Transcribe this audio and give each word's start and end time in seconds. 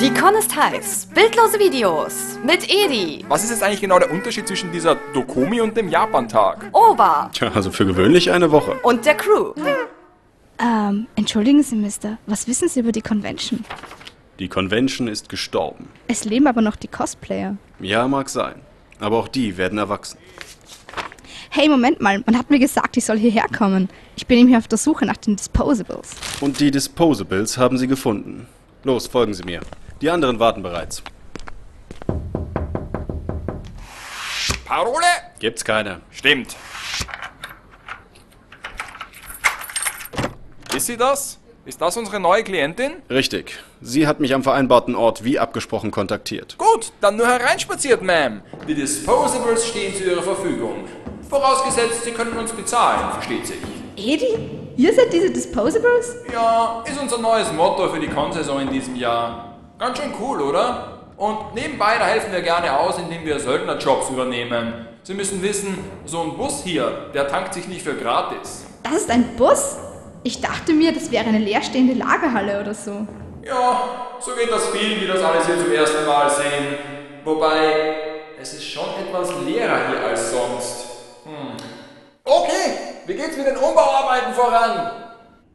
Die 0.00 0.12
Con 0.12 0.34
ist 0.34 0.54
heiß. 0.54 1.08
Bildlose 1.14 1.58
Videos 1.58 2.38
mit 2.44 2.64
Edi. 2.70 3.24
Was 3.28 3.44
ist 3.44 3.50
jetzt 3.50 3.62
eigentlich 3.62 3.80
genau 3.80 3.98
der 3.98 4.10
Unterschied 4.10 4.46
zwischen 4.46 4.70
dieser 4.72 4.96
Dokomi 5.14 5.60
und 5.60 5.76
dem 5.76 5.88
Japan-Tag? 5.88 6.68
Ober 6.72 7.30
Tja, 7.32 7.50
also 7.54 7.70
für 7.70 7.86
gewöhnlich 7.86 8.30
eine 8.30 8.50
Woche. 8.50 8.72
und 8.82 9.06
der 9.06 9.14
Crew. 9.16 9.52
Ähm, 10.58 11.06
entschuldigen 11.16 11.62
Sie, 11.62 11.76
Mister. 11.76 12.18
Was 12.26 12.46
wissen 12.46 12.68
Sie 12.68 12.80
über 12.80 12.92
die 12.92 13.00
Convention? 13.02 13.64
Die 14.38 14.48
Convention 14.48 15.08
ist 15.08 15.28
gestorben. 15.28 15.88
Es 16.08 16.24
leben 16.24 16.46
aber 16.46 16.60
noch 16.62 16.76
die 16.76 16.88
Cosplayer. 16.88 17.56
Ja, 17.80 18.06
mag 18.06 18.28
sein. 18.28 18.60
Aber 19.00 19.16
auch 19.18 19.28
die 19.28 19.56
werden 19.56 19.78
erwachsen. 19.78 20.18
Hey, 21.50 21.68
Moment 21.68 22.00
mal. 22.02 22.22
Man 22.26 22.36
hat 22.38 22.50
mir 22.50 22.58
gesagt, 22.58 22.96
ich 22.98 23.04
soll 23.04 23.18
hierher 23.18 23.46
kommen. 23.56 23.88
Ich 24.16 24.26
bin 24.26 24.38
nämlich 24.38 24.56
auf 24.56 24.68
der 24.68 24.78
Suche 24.78 25.06
nach 25.06 25.16
den 25.16 25.36
Disposables. 25.36 26.10
Und 26.40 26.60
die 26.60 26.70
Disposables 26.70 27.56
haben 27.56 27.78
sie 27.78 27.86
gefunden. 27.86 28.46
Los, 28.84 29.06
folgen 29.06 29.34
Sie 29.34 29.42
mir. 29.42 29.60
Die 30.02 30.10
anderen 30.10 30.38
warten 30.38 30.62
bereits. 30.62 31.02
Parole? 34.66 35.06
Gibt's 35.38 35.64
keine. 35.64 36.00
Stimmt. 36.10 36.54
Ist 40.74 40.86
sie 40.86 40.96
das? 40.98 41.38
Ist 41.64 41.80
das 41.80 41.96
unsere 41.96 42.20
neue 42.20 42.44
Klientin? 42.44 42.92
Richtig. 43.08 43.58
Sie 43.80 44.06
hat 44.06 44.20
mich 44.20 44.34
am 44.34 44.42
vereinbarten 44.42 44.94
Ort 44.94 45.24
wie 45.24 45.38
abgesprochen 45.38 45.90
kontaktiert. 45.90 46.56
Gut, 46.58 46.92
dann 47.00 47.16
nur 47.16 47.26
hereinspaziert, 47.26 48.02
Ma'am. 48.02 48.40
Die 48.68 48.74
Disposables 48.74 49.66
stehen 49.66 49.94
zu 49.94 50.04
Ihrer 50.04 50.22
Verfügung. 50.22 50.84
Vorausgesetzt, 51.28 52.04
Sie 52.04 52.12
können 52.12 52.36
uns 52.36 52.52
bezahlen, 52.52 53.12
versteht 53.12 53.46
sich. 53.46 53.56
Edi? 53.96 54.38
Ihr 54.76 54.92
seid 54.94 55.12
diese 55.12 55.30
Disposables? 55.30 56.16
Ja, 56.32 56.84
ist 56.86 57.00
unser 57.00 57.18
neues 57.18 57.50
Motto 57.52 57.88
für 57.88 57.98
die 57.98 58.08
Con-Saison 58.08 58.60
in 58.60 58.70
diesem 58.70 58.94
Jahr. 58.94 59.55
Ganz 59.78 59.98
schön 59.98 60.14
cool, 60.18 60.40
oder? 60.40 61.00
Und 61.18 61.54
nebenbei, 61.54 61.98
da 61.98 62.06
helfen 62.06 62.32
wir 62.32 62.40
gerne 62.40 62.78
aus, 62.78 62.98
indem 62.98 63.26
wir 63.26 63.38
Söldnerjobs 63.38 64.08
übernehmen. 64.08 64.88
Sie 65.02 65.12
müssen 65.12 65.42
wissen, 65.42 65.78
so 66.06 66.22
ein 66.22 66.36
Bus 66.38 66.62
hier, 66.64 67.10
der 67.12 67.28
tankt 67.28 67.52
sich 67.52 67.68
nicht 67.68 67.82
für 67.82 67.94
gratis. 67.94 68.64
Das 68.82 68.94
ist 68.94 69.10
ein 69.10 69.36
Bus? 69.36 69.76
Ich 70.22 70.40
dachte 70.40 70.72
mir, 70.72 70.94
das 70.94 71.10
wäre 71.10 71.26
eine 71.26 71.38
leerstehende 71.38 71.92
Lagerhalle 71.92 72.58
oder 72.58 72.72
so. 72.72 73.06
Ja, 73.42 73.82
so 74.18 74.32
geht 74.34 74.50
das 74.50 74.66
vielen, 74.70 74.98
die 74.98 75.06
das 75.06 75.22
alles 75.22 75.44
hier 75.44 75.58
zum 75.58 75.70
ersten 75.70 76.06
Mal 76.06 76.30
sehen. 76.30 76.78
Wobei, 77.22 77.96
es 78.40 78.54
ist 78.54 78.64
schon 78.64 78.88
etwas 79.06 79.30
leerer 79.44 79.88
hier 79.90 80.06
als 80.06 80.30
sonst. 80.30 80.86
Hm. 81.24 81.54
Okay, 82.24 82.78
wie 83.04 83.14
geht's 83.14 83.36
mit 83.36 83.46
den 83.46 83.56
Umbauarbeiten 83.58 84.32
voran? 84.32 84.90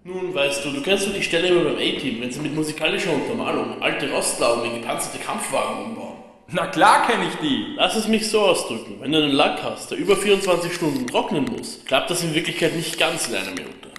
Nun, 0.03 0.33
weißt 0.33 0.65
du, 0.65 0.71
du 0.71 0.81
kennst 0.81 1.07
doch 1.07 1.13
die 1.13 1.21
Stelle 1.21 1.49
immer 1.49 1.63
beim 1.63 1.75
A-Team, 1.75 2.21
wenn 2.21 2.31
sie 2.31 2.39
mit 2.39 2.55
musikalischer 2.55 3.11
Untermalung 3.11 3.81
alte 3.83 4.11
Rostlauben 4.11 4.65
in 4.65 4.81
gepanzerte 4.81 5.19
Kampfwagen 5.19 5.85
umbauen. 5.85 6.17
Na 6.47 6.65
klar 6.67 7.05
kenne 7.05 7.25
ich 7.27 7.35
die. 7.35 7.75
Lass 7.77 7.95
es 7.95 8.07
mich 8.07 8.29
so 8.29 8.41
ausdrücken. 8.41 8.97
Wenn 8.99 9.11
du 9.11 9.19
einen 9.19 9.31
Lack 9.31 9.61
hast, 9.61 9.91
der 9.91 9.99
über 9.99 10.17
24 10.17 10.73
Stunden 10.73 11.05
trocknen 11.05 11.45
muss, 11.45 11.85
klappt 11.85 12.09
das 12.09 12.23
in 12.23 12.33
Wirklichkeit 12.33 12.75
nicht 12.75 12.99
ganz 12.99 13.27
in 13.27 13.35
einer 13.35 13.51
Minute. 13.51 13.89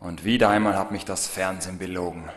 Und 0.00 0.24
wieder 0.24 0.48
einmal 0.48 0.76
hat 0.76 0.90
mich 0.90 1.04
das 1.04 1.28
Fernsehen 1.28 1.78
belogen. 1.78 2.28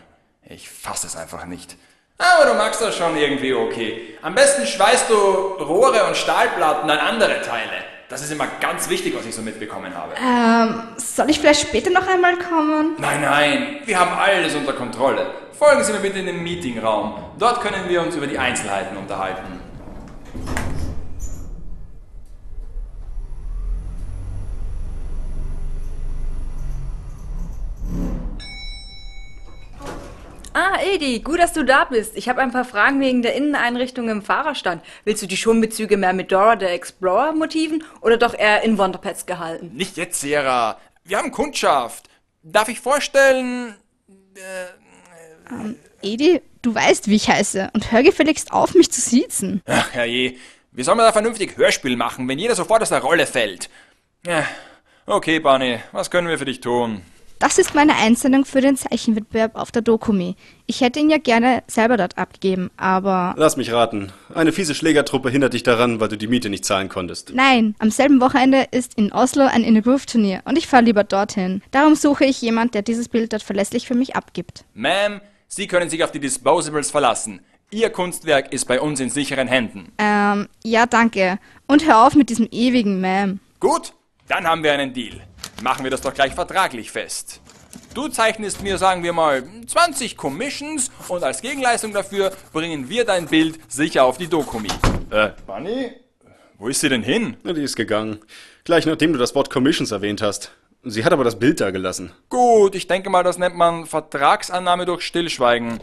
Ich 0.48 0.68
fasse 0.68 1.06
es 1.08 1.16
einfach 1.16 1.46
nicht. 1.46 1.76
Aber 2.18 2.50
du 2.50 2.54
magst 2.54 2.80
das 2.80 2.96
schon 2.96 3.16
irgendwie 3.16 3.52
okay. 3.52 4.16
Am 4.22 4.34
besten 4.36 4.64
schweißt 4.64 5.10
du 5.10 5.14
Rohre 5.14 6.06
und 6.06 6.16
Stahlplatten 6.16 6.88
an 6.88 6.98
andere 6.98 7.42
Teile. 7.42 7.84
Das 8.14 8.22
ist 8.22 8.30
immer 8.30 8.46
ganz 8.60 8.88
wichtig, 8.88 9.12
was 9.16 9.26
ich 9.26 9.34
so 9.34 9.42
mitbekommen 9.42 9.92
habe. 9.92 10.12
Ähm, 10.24 10.82
soll 10.98 11.28
ich 11.30 11.40
vielleicht 11.40 11.62
später 11.62 11.90
noch 11.90 12.06
einmal 12.06 12.36
kommen? 12.36 12.94
Nein, 12.98 13.20
nein, 13.22 13.78
wir 13.86 13.98
haben 13.98 14.16
alles 14.16 14.54
unter 14.54 14.72
Kontrolle. 14.72 15.26
Folgen 15.58 15.82
Sie 15.82 15.92
mir 15.92 15.98
bitte 15.98 16.20
in 16.20 16.26
den 16.26 16.40
Meetingraum. 16.44 17.16
Dort 17.40 17.60
können 17.60 17.88
wir 17.88 18.00
uns 18.02 18.14
über 18.14 18.28
die 18.28 18.38
Einzelheiten 18.38 18.96
unterhalten. 18.96 19.58
Edi, 30.94 31.18
gut, 31.18 31.40
dass 31.40 31.52
du 31.52 31.64
da 31.64 31.84
bist. 31.86 32.16
Ich 32.16 32.28
habe 32.28 32.40
ein 32.40 32.52
paar 32.52 32.64
Fragen 32.64 33.00
wegen 33.00 33.20
der 33.20 33.34
Inneneinrichtung 33.34 34.08
im 34.08 34.22
Fahrerstand. 34.22 34.80
Willst 35.02 35.22
du 35.22 35.26
die 35.26 35.36
Schwimmbezüge 35.36 35.96
mehr 35.96 36.12
mit 36.12 36.30
Dora 36.30 36.56
the 36.56 36.66
Explorer 36.66 37.32
Motiven 37.32 37.82
oder 38.00 38.16
doch 38.16 38.32
eher 38.32 38.62
in 38.62 38.78
Wonderpads 38.78 39.26
gehalten? 39.26 39.72
Nicht 39.74 39.96
jetzt, 39.96 40.20
Sarah. 40.20 40.78
Wir 41.02 41.18
haben 41.18 41.32
Kundschaft. 41.32 42.08
Darf 42.44 42.68
ich 42.68 42.78
vorstellen? 42.78 43.74
Edi, 46.00 46.40
du 46.62 46.72
weißt, 46.72 47.08
wie 47.08 47.16
ich 47.16 47.28
heiße. 47.28 47.70
Und 47.74 47.90
hör 47.90 48.04
gefälligst 48.04 48.52
auf, 48.52 48.74
mich 48.74 48.92
zu 48.92 49.00
siezen. 49.00 49.62
Ach, 49.66 49.92
herrje. 49.92 50.36
Wie 50.70 50.84
soll 50.84 50.94
man 50.94 51.06
da 51.06 51.12
vernünftig 51.12 51.56
Hörspiel 51.56 51.96
machen, 51.96 52.28
wenn 52.28 52.38
jeder 52.38 52.54
sofort 52.54 52.82
aus 52.82 52.90
der 52.90 53.00
Rolle 53.00 53.26
fällt? 53.26 53.68
Ja, 54.24 54.46
okay, 55.06 55.40
Barney, 55.40 55.80
was 55.90 56.12
können 56.12 56.28
wir 56.28 56.38
für 56.38 56.44
dich 56.44 56.60
tun? 56.60 57.02
Das 57.44 57.58
ist 57.58 57.74
meine 57.74 57.94
Einsendung 57.96 58.46
für 58.46 58.62
den 58.62 58.74
Zeichenwettbewerb 58.74 59.54
auf 59.56 59.70
der 59.70 59.82
Dokumi. 59.82 60.34
Ich 60.64 60.80
hätte 60.80 60.98
ihn 60.98 61.10
ja 61.10 61.18
gerne 61.18 61.62
selber 61.66 61.98
dort 61.98 62.16
abgegeben, 62.16 62.70
aber... 62.78 63.34
Lass 63.36 63.58
mich 63.58 63.70
raten. 63.70 64.10
Eine 64.34 64.50
fiese 64.50 64.74
Schlägertruppe 64.74 65.28
hindert 65.28 65.52
dich 65.52 65.62
daran, 65.62 66.00
weil 66.00 66.08
du 66.08 66.16
die 66.16 66.26
Miete 66.26 66.48
nicht 66.48 66.64
zahlen 66.64 66.88
konntest. 66.88 67.34
Nein, 67.34 67.74
am 67.80 67.90
selben 67.90 68.22
Wochenende 68.22 68.66
ist 68.70 68.94
in 68.94 69.12
Oslo 69.12 69.44
ein 69.44 69.62
In 69.62 69.76
a 69.76 69.80
Groove 69.80 70.06
Turnier 70.06 70.40
und 70.46 70.56
ich 70.56 70.66
fahre 70.66 70.84
lieber 70.84 71.04
dorthin. 71.04 71.60
Darum 71.70 71.96
suche 71.96 72.24
ich 72.24 72.40
jemand, 72.40 72.72
der 72.72 72.80
dieses 72.80 73.10
Bild 73.10 73.34
dort 73.34 73.42
verlässlich 73.42 73.86
für 73.86 73.94
mich 73.94 74.16
abgibt. 74.16 74.64
Ma'am, 74.74 75.20
Sie 75.46 75.66
können 75.66 75.90
sich 75.90 76.02
auf 76.02 76.12
die 76.12 76.20
Disposables 76.20 76.90
verlassen. 76.90 77.42
Ihr 77.70 77.90
Kunstwerk 77.90 78.54
ist 78.54 78.64
bei 78.64 78.80
uns 78.80 79.00
in 79.00 79.10
sicheren 79.10 79.48
Händen. 79.48 79.92
Ähm, 79.98 80.48
ja, 80.64 80.86
danke. 80.86 81.38
Und 81.66 81.86
hör 81.86 82.06
auf 82.06 82.14
mit 82.14 82.30
diesem 82.30 82.48
ewigen 82.50 83.04
Ma'am. 83.04 83.36
Gut, 83.60 83.92
dann 84.28 84.46
haben 84.46 84.62
wir 84.62 84.72
einen 84.72 84.94
Deal. 84.94 85.20
Machen 85.64 85.82
wir 85.82 85.90
das 85.90 86.02
doch 86.02 86.12
gleich 86.12 86.34
vertraglich 86.34 86.90
fest. 86.90 87.40
Du 87.94 88.08
zeichnest 88.08 88.62
mir, 88.62 88.76
sagen 88.76 89.02
wir 89.02 89.14
mal, 89.14 89.44
20 89.66 90.14
Commissions 90.14 90.90
und 91.08 91.24
als 91.24 91.40
Gegenleistung 91.40 91.94
dafür 91.94 92.32
bringen 92.52 92.90
wir 92.90 93.06
dein 93.06 93.28
Bild 93.28 93.58
sicher 93.72 94.04
auf 94.04 94.18
die 94.18 94.26
Dokumi. 94.26 94.68
Äh, 95.08 95.30
Bunny? 95.46 95.92
Wo 96.58 96.68
ist 96.68 96.80
sie 96.82 96.90
denn 96.90 97.02
hin? 97.02 97.38
Na, 97.44 97.54
die 97.54 97.62
ist 97.62 97.76
gegangen. 97.76 98.18
Gleich 98.64 98.84
nachdem 98.84 99.14
du 99.14 99.18
das 99.18 99.34
Wort 99.34 99.48
Commissions 99.48 99.90
erwähnt 99.90 100.20
hast. 100.20 100.52
Sie 100.82 101.02
hat 101.02 101.14
aber 101.14 101.24
das 101.24 101.38
Bild 101.38 101.62
da 101.62 101.70
gelassen. 101.70 102.12
Gut, 102.28 102.74
ich 102.74 102.86
denke 102.86 103.08
mal, 103.08 103.22
das 103.22 103.38
nennt 103.38 103.56
man 103.56 103.86
Vertragsannahme 103.86 104.84
durch 104.84 105.00
Stillschweigen. 105.00 105.80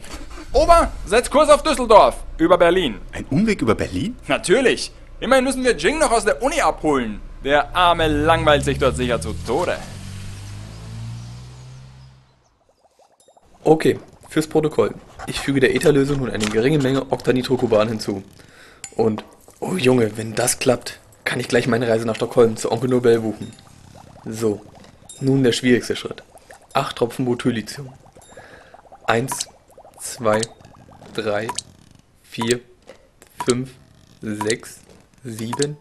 Ober, 0.53 0.92
setz 1.08 1.28
Kurs 1.31 1.50
auf 1.50 1.63
Düsseldorf, 1.63 2.18
über 2.38 2.59
Berlin. 2.59 3.02
Ein 3.13 3.25
Umweg 3.31 3.63
über 3.63 3.74
Berlin? 3.74 4.16
Natürlich. 4.28 4.92
Immerhin 5.19 5.44
müssen 5.44 5.63
wir 5.63 5.75
Jing 5.75 5.98
noch 5.98 6.12
aus 6.12 6.24
der 6.25 6.44
Uni 6.44 6.62
abholen. 6.62 7.19
Der 7.44 7.75
Arme 7.75 8.07
langweilt 8.07 8.63
sich 8.63 8.78
dort 8.78 8.96
sicher 8.96 9.19
zu 9.19 9.34
Tode. 9.34 9.78
Okay, 13.63 14.00
fürs 14.29 14.47
Protokoll. 14.47 14.94
Ich 15.25 15.40
füge 15.40 15.59
der 15.59 15.74
ETA-Lösung 15.75 16.19
nun 16.19 16.30
eine 16.30 16.46
geringe 16.46 16.80
Menge 16.80 17.12
Octanitrokuban 17.12 17.88
hinzu. 17.88 18.24
Und, 18.96 19.24
oh 19.59 19.75
Junge, 19.75 20.18
wenn 20.18 20.35
das 20.35 20.59
klappt, 20.59 21.00
kann 21.24 21.40
ich 21.40 21.47
gleich 21.47 21.68
meine 21.68 21.88
Reise 21.88 22.06
nach 22.06 22.16
Stockholm 22.16 22.57
zu 22.57 22.72
Onkel 22.72 22.90
Nobel 22.90 23.22
buchen. 23.22 23.51
So, 24.25 24.62
nun 25.19 25.44
der 25.44 25.51
schwierigste 25.51 25.96
Schritt. 25.96 26.24
Acht 26.74 26.97
Tropfen 26.97 27.25
Botulinum. 27.25 27.91
Eins, 29.06 29.47
zwei, 30.00 30.41
drei, 31.13 31.47
vier, 32.24 32.59
fünf, 33.46 33.72
sechs, 34.22 34.80
sieben. 35.24 35.78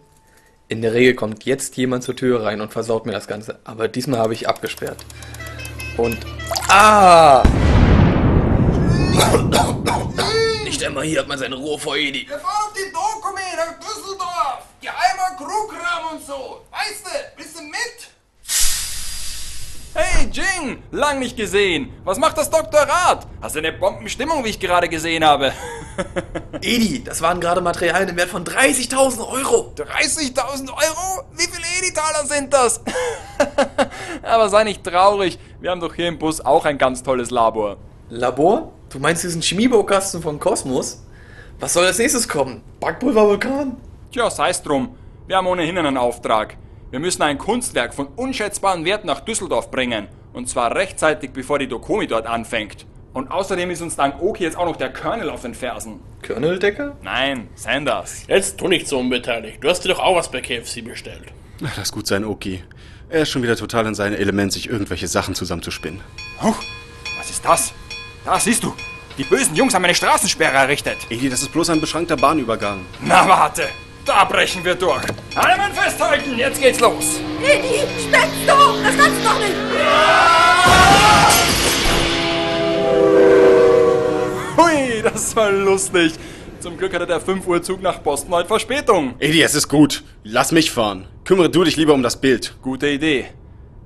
In 0.70 0.82
der 0.82 0.94
Regel 0.94 1.14
kommt 1.14 1.46
jetzt 1.46 1.76
jemand 1.78 2.04
zur 2.04 2.14
Tür 2.14 2.44
rein 2.44 2.60
und 2.60 2.72
versaut 2.72 3.04
mir 3.04 3.10
das 3.10 3.26
Ganze. 3.26 3.58
Aber 3.64 3.88
diesmal 3.88 4.20
habe 4.20 4.34
ich 4.34 4.48
abgesperrt. 4.48 4.98
Und. 5.96 6.16
Ah! 6.68 7.42
Nicht 10.62 10.84
einmal 10.84 11.04
hier 11.04 11.18
hat 11.18 11.26
man 11.26 11.40
seine 11.40 11.56
Ruhe 11.56 11.76
vor 11.76 11.96
Edi. 11.96 12.24
Wir 12.28 12.38
fahren 12.38 12.68
auf 12.68 12.72
die 12.72 12.92
Dokumi 12.92 13.40
nach 13.56 13.80
Düsseldorf. 13.80 14.62
Geheimer 14.80 15.36
Krugram 15.36 16.12
und 16.12 16.24
so. 16.24 16.64
Weißt 16.70 17.04
du? 17.04 17.29
Hey 20.02 20.30
Jing, 20.32 20.82
lang 20.92 21.18
nicht 21.18 21.36
gesehen. 21.36 21.92
Was 22.04 22.18
macht 22.18 22.38
das 22.38 22.48
Doktorat? 22.48 23.26
Hast 23.42 23.54
du 23.54 23.58
eine 23.58 23.70
Bombenstimmung, 23.70 24.42
wie 24.42 24.48
ich 24.48 24.58
gerade 24.58 24.88
gesehen 24.88 25.22
habe? 25.22 25.52
Edi, 26.62 27.04
das 27.04 27.20
waren 27.20 27.38
gerade 27.38 27.60
Materialien 27.60 28.08
im 28.08 28.16
Wert 28.16 28.30
von 28.30 28.42
30.000 28.42 29.18
Euro. 29.28 29.74
30.000 29.76 30.70
Euro? 30.70 31.24
Wie 31.36 31.42
viele 31.42 31.66
Editaler 31.78 32.24
sind 32.24 32.50
das? 32.50 32.80
Aber 34.22 34.48
sei 34.48 34.64
nicht 34.64 34.82
traurig, 34.82 35.38
wir 35.60 35.70
haben 35.70 35.82
doch 35.82 35.94
hier 35.94 36.08
im 36.08 36.18
Bus 36.18 36.40
auch 36.40 36.64
ein 36.64 36.78
ganz 36.78 37.02
tolles 37.02 37.30
Labor. 37.30 37.76
Labor? 38.08 38.72
Du 38.88 39.00
meinst 39.00 39.22
diesen 39.22 39.42
Chemiebaukasten 39.42 40.22
von 40.22 40.40
Kosmos? 40.40 41.04
Was 41.58 41.74
soll 41.74 41.84
als 41.84 41.98
nächstes 41.98 42.26
kommen? 42.26 42.62
Backpulvervulkan? 42.80 43.76
Tja, 44.12 44.30
sei's 44.30 44.62
drum. 44.62 44.96
Wir 45.26 45.36
haben 45.36 45.46
ohnehin 45.46 45.76
einen 45.76 45.98
Auftrag. 45.98 46.56
Wir 46.90 46.98
müssen 46.98 47.22
ein 47.22 47.38
Kunstwerk 47.38 47.94
von 47.94 48.08
unschätzbaren 48.08 48.84
Wert 48.84 49.04
nach 49.04 49.20
Düsseldorf 49.20 49.70
bringen. 49.70 50.08
Und 50.32 50.48
zwar 50.48 50.74
rechtzeitig, 50.74 51.30
bevor 51.30 51.60
die 51.60 51.68
Dokumi 51.68 52.08
dort 52.08 52.26
anfängt. 52.26 52.84
Und 53.12 53.30
außerdem 53.30 53.70
ist 53.70 53.80
uns 53.80 53.94
dank 53.94 54.20
Oki 54.20 54.42
jetzt 54.42 54.56
auch 54.56 54.64
noch 54.64 54.74
der 54.74 54.92
Colonel 54.92 55.30
auf 55.30 55.42
den 55.42 55.54
Fersen. 55.54 56.00
Colonel-Decker? 56.26 56.96
Nein, 57.02 57.48
Sanders. 57.54 58.24
Jetzt 58.26 58.58
tu 58.58 58.66
nicht 58.66 58.88
so 58.88 58.98
unbeteiligt. 58.98 59.62
Du 59.62 59.68
hast 59.68 59.84
dir 59.84 59.90
doch 59.90 60.00
auch 60.00 60.16
was 60.16 60.32
bei 60.32 60.40
KFC 60.40 60.84
bestellt. 60.84 61.32
Lass 61.76 61.92
gut 61.92 62.08
sein, 62.08 62.24
Oki. 62.24 62.64
Er 63.08 63.22
ist 63.22 63.30
schon 63.30 63.44
wieder 63.44 63.54
total 63.54 63.86
in 63.86 63.94
seinem 63.94 64.14
Element, 64.14 64.52
sich 64.52 64.68
irgendwelche 64.68 65.06
Sachen 65.06 65.36
zusammenzuspinnen. 65.36 66.00
Huch, 66.42 66.56
was 67.18 67.30
ist 67.30 67.44
das? 67.44 67.72
Da 68.24 68.40
siehst 68.40 68.64
du. 68.64 68.74
Die 69.16 69.24
bösen 69.24 69.54
Jungs 69.54 69.74
haben 69.74 69.84
eine 69.84 69.94
Straßensperre 69.94 70.56
errichtet. 70.56 70.96
Edi, 71.08 71.28
das 71.28 71.42
ist 71.42 71.52
bloß 71.52 71.70
ein 71.70 71.80
beschrankter 71.80 72.16
Bahnübergang. 72.16 72.84
Na 73.00 73.28
warte, 73.28 73.68
da 74.04 74.24
brechen 74.24 74.64
wir 74.64 74.74
durch. 74.74 75.04
Alle 75.34 75.56
Mann 75.56 75.72
festhalten, 75.72 76.36
jetzt 76.36 76.60
geht's 76.60 76.80
los. 76.80 77.20
Edi, 77.42 77.80
spinnst 78.00 78.42
du? 78.46 78.82
Das 78.82 78.96
kannst 78.96 79.20
du 79.20 79.24
doch 79.24 79.38
nicht! 79.38 79.54
Hui, 84.56 85.02
das 85.02 85.34
war 85.36 85.50
lustig. 85.50 86.12
Zum 86.60 86.76
Glück 86.76 86.92
hatte 86.92 87.06
der 87.06 87.20
5 87.20 87.46
Uhr 87.46 87.62
Zug 87.62 87.80
nach 87.80 88.00
Boston 88.00 88.34
heute 88.34 88.48
Verspätung. 88.48 89.14
Edi, 89.18 89.40
es 89.40 89.54
ist 89.54 89.68
gut. 89.68 90.04
Lass 90.24 90.52
mich 90.52 90.70
fahren. 90.70 91.06
Kümmere 91.24 91.48
du 91.48 91.64
dich 91.64 91.76
lieber 91.76 91.94
um 91.94 92.02
das 92.02 92.20
Bild. 92.20 92.54
Gute 92.60 92.88
Idee. 92.88 93.26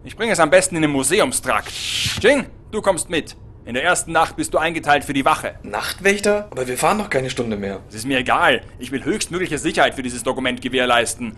Ich 0.03 0.17
bringe 0.17 0.33
es 0.33 0.41
am 0.41 0.51
besten 0.51 0.77
in 0.77 0.83
den 0.83 0.91
Museumstrakt. 0.91 1.73
Jing, 2.21 2.47
du 2.71 2.83
kommst 2.83 3.09
mit. 3.09 3.37
In 3.67 3.73
der 3.75 3.83
ersten 3.83 4.13
Nacht 4.13 4.37
bist 4.37 4.53
du 4.53 4.59
eingeteilt 4.59 5.05
für 5.05 5.15
die 5.15 5.25
Wache. 5.25 5.55
Nachtwächter? 5.63 6.49
Aber 6.51 6.67
wir 6.69 6.77
fahren 6.77 6.99
doch 6.99 7.09
keine 7.09 7.31
Stunde 7.31 7.57
mehr. 7.57 7.81
Es 7.89 7.95
ist 7.95 8.07
mir 8.07 8.19
egal. 8.19 8.61
Ich 8.79 8.93
will 8.93 9.05
höchstmögliche 9.05 9.57
Sicherheit 9.59 9.95
für 9.95 10.03
dieses 10.03 10.23
Dokument 10.23 10.61
gewährleisten. 10.61 11.33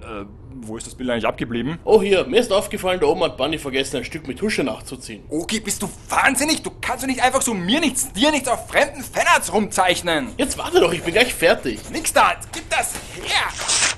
Äh, 0.00 0.24
wo 0.62 0.78
ist 0.78 0.86
das 0.86 0.94
Bild 0.94 1.10
eigentlich 1.10 1.26
abgeblieben? 1.26 1.78
Oh 1.84 2.00
hier, 2.00 2.24
mir 2.24 2.40
ist 2.40 2.50
aufgefallen, 2.50 2.98
da 2.98 3.06
oben 3.06 3.22
hat 3.22 3.36
Bunny 3.36 3.58
vergessen, 3.58 3.98
ein 3.98 4.04
Stück 4.04 4.26
mit 4.26 4.38
Tusche 4.38 4.64
nachzuziehen. 4.64 5.22
Oki, 5.28 5.60
bist 5.60 5.82
du 5.82 5.88
wahnsinnig? 6.08 6.62
Du 6.62 6.70
kannst 6.80 7.02
doch 7.04 7.08
nicht 7.08 7.22
einfach 7.22 7.42
so 7.42 7.52
mir 7.52 7.78
nichts, 7.80 8.10
dir 8.12 8.30
nichts 8.30 8.48
auf 8.48 8.68
fremden 8.68 9.02
Fanarts 9.02 9.52
rumzeichnen. 9.52 10.28
Jetzt 10.38 10.56
warte 10.56 10.80
doch, 10.80 10.92
ich 10.94 11.02
bin 11.02 11.12
gleich 11.12 11.34
fertig. 11.34 11.78
Nix 11.92 12.10
da, 12.12 12.32
gib 12.52 12.68
das 12.70 12.94
her. 13.22 13.48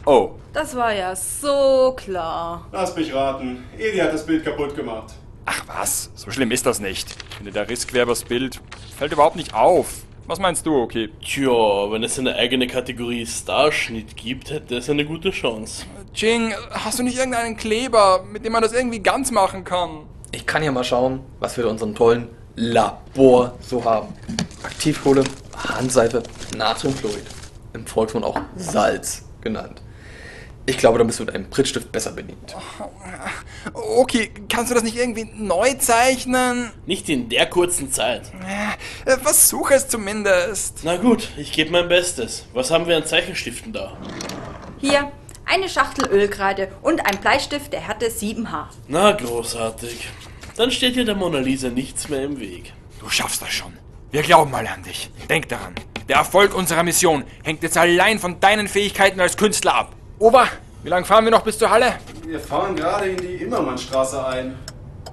Oh, 0.04 0.32
Das 0.52 0.74
war 0.76 0.92
ja 0.92 1.14
so 1.14 1.94
klar. 1.96 2.66
Lass 2.72 2.96
mich 2.96 3.14
raten. 3.14 3.64
Edi 3.78 3.98
hat 3.98 4.12
das 4.12 4.26
Bild 4.26 4.44
kaputt 4.44 4.74
gemacht. 4.74 5.14
Ach 5.48 5.64
was, 5.66 6.10
so 6.14 6.30
schlimm 6.30 6.50
ist 6.50 6.66
das 6.66 6.78
nicht. 6.78 7.16
Ich 7.30 7.36
finde, 7.36 7.52
der 7.52 7.68
Riss 7.68 7.86
quer 7.86 8.02
übers 8.02 8.24
Bild 8.24 8.60
fällt 8.98 9.12
überhaupt 9.12 9.36
nicht 9.36 9.54
auf. 9.54 10.02
Was 10.26 10.38
meinst 10.38 10.66
du, 10.66 10.76
okay? 10.76 11.08
Tja, 11.24 11.90
wenn 11.90 12.02
es 12.02 12.18
eine 12.18 12.34
eigene 12.34 12.66
Kategorie 12.66 13.24
Starschnitt 13.24 14.14
gibt, 14.14 14.50
hätte 14.50 14.76
es 14.76 14.90
eine 14.90 15.06
gute 15.06 15.30
Chance. 15.30 15.86
Jing, 16.14 16.52
hast 16.70 16.98
du 16.98 17.02
nicht 17.02 17.16
irgendeinen 17.16 17.56
Kleber, 17.56 18.24
mit 18.30 18.44
dem 18.44 18.52
man 18.52 18.60
das 18.60 18.74
irgendwie 18.74 18.98
ganz 19.00 19.30
machen 19.30 19.64
kann? 19.64 20.00
Ich 20.32 20.46
kann 20.46 20.62
ja 20.62 20.70
mal 20.70 20.84
schauen, 20.84 21.20
was 21.38 21.56
wir 21.56 21.64
in 21.64 21.70
unserem 21.70 21.94
tollen 21.94 22.28
Labor 22.56 23.54
so 23.62 23.82
haben. 23.82 24.08
Aktivkohle, 24.62 25.24
Handseife, 25.56 26.22
Natriumchlorid. 26.58 27.24
Im 27.72 27.86
Volksmund 27.86 28.26
auch 28.26 28.38
Salz 28.56 29.24
genannt. 29.40 29.80
Ich 30.68 30.76
glaube, 30.76 30.98
da 30.98 31.04
bist 31.04 31.18
du 31.18 31.24
mit 31.24 31.34
einem 31.34 31.48
Prittstift 31.48 31.90
besser 31.90 32.12
bedient. 32.12 32.54
Okay, 33.72 34.30
kannst 34.50 34.70
du 34.70 34.74
das 34.74 34.84
nicht 34.84 34.98
irgendwie 34.98 35.24
neu 35.34 35.72
zeichnen? 35.78 36.70
Nicht 36.84 37.08
in 37.08 37.30
der 37.30 37.46
kurzen 37.46 37.90
Zeit. 37.90 38.30
Äh, 39.06 39.16
Versuch 39.16 39.70
es 39.70 39.88
zumindest. 39.88 40.80
Na 40.82 40.98
gut, 40.98 41.30
ich 41.38 41.52
gebe 41.52 41.70
mein 41.70 41.88
Bestes. 41.88 42.44
Was 42.52 42.70
haben 42.70 42.86
wir 42.86 42.98
an 42.98 43.06
Zeichenstiften 43.06 43.72
da? 43.72 43.96
Hier, 44.76 45.10
eine 45.46 45.70
Schachtel 45.70 46.06
Ölkreide 46.06 46.68
und 46.82 47.00
ein 47.06 47.18
Bleistift 47.18 47.72
der 47.72 47.80
Härte 47.80 48.08
7H. 48.08 48.66
Na, 48.88 49.12
großartig. 49.12 50.10
Dann 50.56 50.70
steht 50.70 50.96
dir 50.96 51.06
der 51.06 51.14
Mona 51.14 51.38
Lisa 51.38 51.70
nichts 51.70 52.10
mehr 52.10 52.24
im 52.24 52.40
Weg. 52.40 52.74
Du 53.00 53.08
schaffst 53.08 53.40
das 53.40 53.52
schon. 53.54 53.72
Wir 54.10 54.20
glauben 54.20 54.50
mal 54.50 54.66
an 54.66 54.82
dich. 54.82 55.10
Denk 55.30 55.48
daran. 55.48 55.74
Der 56.10 56.16
Erfolg 56.16 56.54
unserer 56.54 56.82
Mission 56.82 57.24
hängt 57.42 57.62
jetzt 57.62 57.78
allein 57.78 58.18
von 58.18 58.38
deinen 58.38 58.68
Fähigkeiten 58.68 59.18
als 59.20 59.38
Künstler 59.38 59.74
ab. 59.74 59.94
Ober, 60.20 60.48
wie 60.82 60.88
lange 60.88 61.04
fahren 61.04 61.24
wir 61.24 61.30
noch 61.30 61.44
bis 61.44 61.58
zur 61.58 61.70
Halle? 61.70 61.94
Wir 62.26 62.40
fahren 62.40 62.74
gerade 62.74 63.10
in 63.10 63.16
die 63.18 63.36
Immermannstraße 63.36 64.26
ein. 64.26 64.56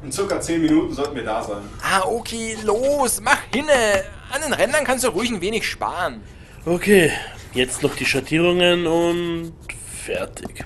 In 0.03 0.11
circa 0.11 0.41
10 0.41 0.61
Minuten 0.61 0.93
sollten 0.93 1.15
wir 1.15 1.23
da 1.23 1.43
sein. 1.43 1.61
Ah, 1.83 2.01
okay, 2.05 2.57
los, 2.63 3.21
mach 3.21 3.37
hinne. 3.53 4.03
An 4.31 4.41
den 4.41 4.53
Rändern 4.53 4.83
kannst 4.83 5.03
du 5.03 5.09
ruhig 5.09 5.29
ein 5.29 5.41
wenig 5.41 5.67
sparen. 5.69 6.21
Okay, 6.65 7.11
jetzt 7.53 7.83
noch 7.83 7.95
die 7.95 8.05
Schattierungen 8.05 8.87
und 8.87 9.53
fertig. 10.03 10.65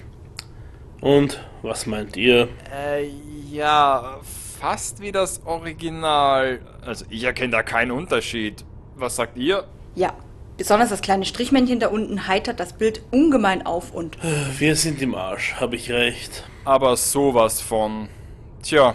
Und 1.01 1.43
was 1.61 1.85
meint 1.85 2.15
ihr? 2.15 2.47
Äh, 2.73 3.09
ja, 3.51 4.19
fast 4.61 5.01
wie 5.01 5.11
das 5.11 5.41
Original. 5.45 6.61
Also, 6.85 7.03
ich 7.09 7.23
erkenne 7.25 7.51
da 7.51 7.63
keinen 7.63 7.91
Unterschied. 7.91 8.63
Was 8.95 9.17
sagt 9.17 9.37
ihr? 9.37 9.65
Ja, 9.95 10.13
besonders 10.59 10.89
das 10.89 11.01
kleine 11.01 11.25
Strichmännchen 11.25 11.79
da 11.79 11.87
unten 11.87 12.27
heitert 12.27 12.59
das 12.59 12.73
Bild 12.73 13.01
ungemein 13.09 13.65
auf 13.65 13.91
und 13.91 14.17
Wir 14.59 14.75
sind 14.75 15.01
im 15.01 15.15
Arsch, 15.15 15.55
habe 15.55 15.75
ich 15.77 15.89
recht. 15.89 16.43
Aber 16.65 16.95
sowas 16.97 17.61
von. 17.61 18.09
Tja, 18.61 18.93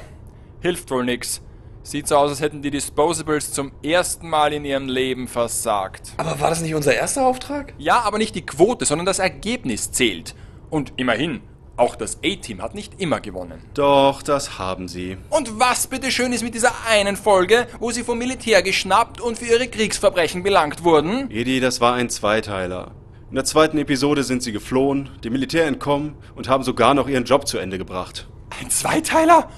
hilft 0.60 0.90
wohl 0.90 1.04
nix. 1.04 1.40
Sieht 1.82 2.06
so 2.06 2.16
aus, 2.16 2.30
als 2.30 2.40
hätten 2.40 2.62
die 2.62 2.70
Disposables 2.70 3.52
zum 3.52 3.72
ersten 3.82 4.28
Mal 4.28 4.52
in 4.52 4.64
ihrem 4.64 4.88
Leben 4.88 5.26
versagt. 5.26 6.12
Aber 6.18 6.38
war 6.38 6.50
das 6.50 6.60
nicht 6.60 6.74
unser 6.74 6.94
erster 6.94 7.26
Auftrag? 7.26 7.74
Ja, 7.78 8.00
aber 8.00 8.18
nicht 8.18 8.34
die 8.34 8.46
Quote, 8.46 8.84
sondern 8.84 9.06
das 9.06 9.18
Ergebnis 9.18 9.90
zählt. 9.90 10.34
Und 10.70 10.92
immerhin, 10.96 11.40
auch 11.76 11.96
das 11.96 12.18
A-Team 12.24 12.62
hat 12.62 12.74
nicht 12.74 13.00
immer 13.00 13.20
gewonnen. 13.20 13.62
Doch, 13.74 14.22
das 14.22 14.58
haben 14.58 14.88
sie. 14.88 15.16
Und 15.30 15.58
was 15.58 15.86
bitteschön 15.86 16.32
ist 16.32 16.42
mit 16.42 16.54
dieser 16.54 16.72
einen 16.88 17.16
Folge, 17.16 17.66
wo 17.80 17.90
sie 17.90 18.04
vom 18.04 18.18
Militär 18.18 18.62
geschnappt 18.62 19.20
und 19.20 19.38
für 19.38 19.46
ihre 19.46 19.68
Kriegsverbrechen 19.68 20.42
belangt 20.42 20.84
wurden? 20.84 21.30
Edi, 21.30 21.60
das 21.60 21.80
war 21.80 21.94
ein 21.94 22.10
Zweiteiler. 22.10 22.92
In 23.30 23.36
der 23.36 23.44
zweiten 23.44 23.78
Episode 23.78 24.22
sind 24.22 24.42
sie 24.42 24.52
geflohen, 24.52 25.10
dem 25.24 25.32
Militär 25.32 25.66
entkommen 25.66 26.14
und 26.36 26.48
haben 26.48 26.62
sogar 26.62 26.94
noch 26.94 27.08
ihren 27.08 27.24
Job 27.24 27.48
zu 27.48 27.58
Ende 27.58 27.78
gebracht. 27.78 28.28
Ein 28.60 28.70
Zweiteiler? 28.70 29.48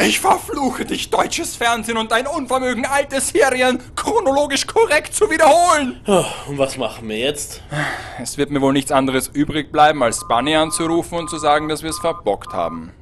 Ich 0.00 0.20
verfluche 0.20 0.86
dich, 0.86 1.10
deutsches 1.10 1.54
Fernsehen 1.54 1.98
und 1.98 2.10
dein 2.12 2.26
Unvermögen, 2.26 2.86
alte 2.86 3.20
Serien 3.20 3.78
chronologisch 3.94 4.66
korrekt 4.66 5.14
zu 5.14 5.30
wiederholen. 5.30 6.00
Ah, 6.06 6.24
Und 6.48 6.56
was 6.56 6.78
machen 6.78 7.08
wir 7.10 7.18
jetzt? 7.18 7.60
Es 8.20 8.38
wird 8.38 8.50
mir 8.50 8.62
wohl 8.62 8.72
nichts 8.72 8.90
anderes 8.90 9.28
übrig 9.28 9.70
bleiben, 9.70 10.02
als 10.02 10.26
Bunny 10.26 10.56
anzurufen 10.56 11.18
und 11.18 11.28
zu 11.28 11.36
sagen, 11.38 11.68
dass 11.68 11.82
wir 11.82 11.90
es 11.90 11.98
verbockt 11.98 12.54
haben. 12.54 12.92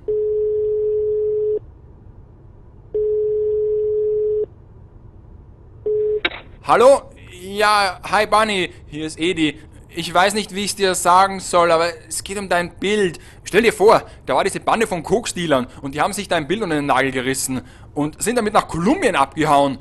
Hallo? 6.62 7.02
Ja, 7.40 8.00
hi 8.02 8.26
Bunny, 8.26 8.70
hier 8.88 9.06
ist 9.06 9.18
Edi. 9.18 9.59
Ich 9.92 10.14
weiß 10.14 10.35
nicht, 10.35 10.54
wie 10.54 10.64
ich 10.64 10.76
dir 10.76 10.94
sagen 10.94 11.40
soll, 11.40 11.73
aber 11.73 11.88
es 12.09 12.23
geht 12.23 12.38
um 12.38 12.49
dein 12.49 12.76
Bild. 12.76 13.18
Stell 13.42 13.62
dir 13.62 13.73
vor, 13.73 14.04
da 14.25 14.37
war 14.37 14.44
diese 14.44 14.61
Bande 14.61 14.87
von 14.87 15.02
Koksdealern 15.02 15.66
und 15.82 15.97
die 15.97 16.00
haben 16.00 16.12
sich 16.12 16.28
dein 16.28 16.47
Bild 16.47 16.62
unter 16.62 16.76
den 16.76 16.87
Nagel 16.87 17.11
gerissen 17.11 17.62
und 17.92 18.23
sind 18.23 18.37
damit 18.37 18.54
nach 18.54 18.68
Kolumbien 18.68 19.16
abgehauen. 19.16 19.78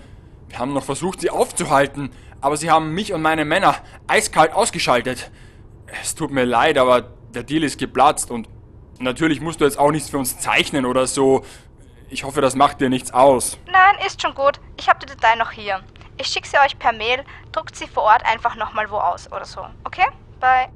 Wir 0.47 0.57
haben 0.57 0.73
noch 0.73 0.83
versucht, 0.83 1.21
sie 1.21 1.29
aufzuhalten, 1.29 2.09
aber 2.41 2.57
sie 2.57 2.71
haben 2.71 2.95
mich 2.95 3.13
und 3.13 3.21
meine 3.21 3.45
Männer 3.45 3.75
eiskalt 4.07 4.51
ausgeschaltet. 4.53 5.29
Es 6.01 6.15
tut 6.15 6.31
mir 6.31 6.45
leid, 6.45 6.79
aber 6.79 7.01
der 7.35 7.43
Deal 7.43 7.63
ist 7.63 7.77
geplatzt 7.77 8.31
und 8.31 8.49
natürlich 8.97 9.41
musst 9.41 9.61
du 9.61 9.65
jetzt 9.65 9.77
auch 9.77 9.91
nichts 9.91 10.09
für 10.09 10.17
uns 10.17 10.39
zeichnen 10.39 10.87
oder 10.87 11.05
so. 11.05 11.45
Ich 12.09 12.23
hoffe, 12.23 12.41
das 12.41 12.55
macht 12.55 12.81
dir 12.81 12.89
nichts 12.89 13.13
aus. 13.13 13.59
Nein, 13.71 13.95
ist 14.07 14.19
schon 14.19 14.33
gut. 14.33 14.59
Ich 14.79 14.89
habe 14.89 15.05
die 15.05 15.13
Datei 15.13 15.35
noch 15.35 15.51
hier. 15.51 15.81
Ich 16.19 16.27
schicke 16.27 16.49
sie 16.49 16.57
euch 16.57 16.77
per 16.77 16.91
Mail, 16.91 17.23
druckt 17.53 17.77
sie 17.77 17.87
vor 17.87 18.03
Ort 18.03 18.25
einfach 18.25 18.57
nochmal 18.57 18.91
wo 18.91 18.97
aus 18.97 19.31
oder 19.31 19.45
so. 19.45 19.65
Okay? 19.85 20.05
Bye. 20.41 20.67